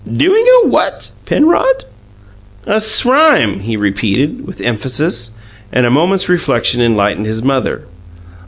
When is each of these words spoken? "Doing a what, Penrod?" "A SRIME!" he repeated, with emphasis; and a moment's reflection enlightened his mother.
"Doing 0.11 0.47
a 0.63 0.67
what, 0.67 1.11
Penrod?" 1.27 1.85
"A 2.65 2.81
SRIME!" 2.81 3.59
he 3.59 3.77
repeated, 3.77 4.47
with 4.47 4.59
emphasis; 4.59 5.29
and 5.71 5.85
a 5.85 5.91
moment's 5.91 6.27
reflection 6.27 6.81
enlightened 6.81 7.27
his 7.27 7.43
mother. 7.43 7.83